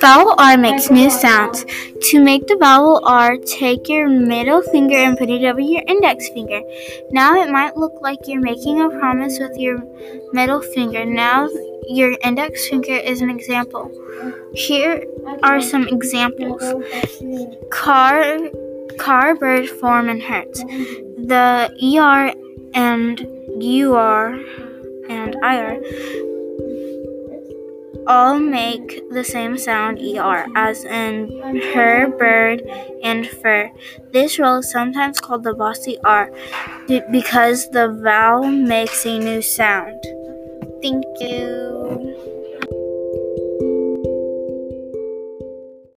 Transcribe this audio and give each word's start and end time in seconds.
Vowel 0.00 0.34
R 0.36 0.58
makes 0.58 0.90
new 0.90 1.08
sounds. 1.08 1.64
To 2.10 2.18
make 2.18 2.48
the 2.48 2.56
vowel 2.58 3.00
R, 3.04 3.36
take 3.36 3.88
your 3.88 4.08
middle 4.08 4.62
finger 4.62 4.96
and 4.96 5.16
put 5.16 5.30
it 5.30 5.44
over 5.44 5.60
your 5.60 5.82
index 5.86 6.28
finger. 6.30 6.60
Now 7.12 7.40
it 7.40 7.50
might 7.50 7.76
look 7.76 7.92
like 8.02 8.26
you're 8.26 8.40
making 8.40 8.80
a 8.80 8.90
promise 8.90 9.38
with 9.38 9.56
your 9.56 9.78
middle 10.32 10.60
finger. 10.60 11.04
Now 11.04 11.48
your 11.88 12.16
index 12.24 12.68
finger 12.68 12.94
is 12.94 13.20
an 13.20 13.30
example. 13.30 13.92
Here 14.54 15.04
are 15.44 15.60
some 15.60 15.86
examples. 15.86 16.62
Car, 17.70 18.38
car, 18.98 19.36
bird, 19.36 19.68
form, 19.68 20.08
and 20.08 20.20
hurt. 20.20 20.52
The 20.54 21.70
ER 21.80 22.41
and 22.74 23.20
UR 23.62 24.40
and 25.08 25.36
IR 25.42 25.80
all 28.06 28.38
make 28.38 29.02
the 29.10 29.24
same 29.24 29.56
sound 29.56 29.98
er 29.98 30.46
as 30.56 30.84
in 30.84 31.30
her, 31.74 32.08
bird, 32.08 32.62
and 33.02 33.26
fur. 33.26 33.70
This 34.12 34.38
roll 34.38 34.58
is 34.58 34.70
sometimes 34.70 35.20
called 35.20 35.44
the 35.44 35.54
bossy 35.54 35.98
r 36.04 36.30
because 37.10 37.70
the 37.70 37.88
vowel 38.02 38.50
makes 38.50 39.06
a 39.06 39.18
new 39.18 39.42
sound. 39.42 40.02
Thank 40.82 41.04
you. 41.20 42.61